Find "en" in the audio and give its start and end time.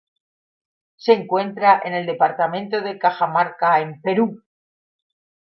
1.85-1.93, 3.81-4.01